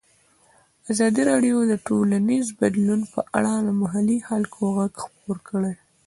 ازادي 0.91 1.21
راډیو 1.31 1.57
د 1.65 1.73
ټولنیز 1.87 2.45
بدلون 2.61 3.01
په 3.13 3.19
اړه 3.37 3.53
د 3.67 3.69
محلي 3.81 4.17
خلکو 4.27 4.61
غږ 4.77 4.93
خپور 5.05 5.37
کړی. 5.49 5.73